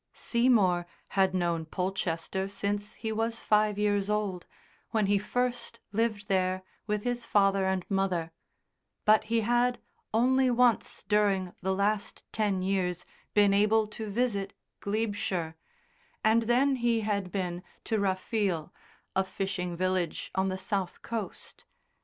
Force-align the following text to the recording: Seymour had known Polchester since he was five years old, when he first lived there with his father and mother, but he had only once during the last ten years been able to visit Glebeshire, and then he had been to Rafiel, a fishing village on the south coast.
Seymour 0.13 0.87
had 1.09 1.35
known 1.35 1.67
Polchester 1.67 2.47
since 2.47 2.95
he 2.95 3.11
was 3.11 3.39
five 3.41 3.77
years 3.77 4.09
old, 4.09 4.47
when 4.89 5.05
he 5.05 5.19
first 5.19 5.79
lived 5.91 6.27
there 6.27 6.63
with 6.87 7.03
his 7.03 7.23
father 7.23 7.65
and 7.67 7.85
mother, 7.87 8.31
but 9.05 9.25
he 9.25 9.41
had 9.41 9.79
only 10.11 10.49
once 10.49 11.03
during 11.07 11.53
the 11.61 11.75
last 11.75 12.23
ten 12.31 12.63
years 12.63 13.05
been 13.35 13.53
able 13.53 13.85
to 13.89 14.09
visit 14.09 14.55
Glebeshire, 14.79 15.55
and 16.23 16.41
then 16.49 16.77
he 16.77 17.01
had 17.01 17.31
been 17.31 17.61
to 17.83 17.99
Rafiel, 17.99 18.73
a 19.15 19.23
fishing 19.23 19.77
village 19.77 20.31
on 20.33 20.49
the 20.49 20.57
south 20.57 21.03
coast. 21.03 21.63